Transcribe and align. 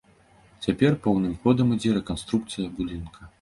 Цяпер 0.65 0.95
поўным 1.03 1.35
ходам 1.43 1.75
ідзе 1.77 1.93
рэканструкцыя 1.99 2.67
будынка. 2.81 3.21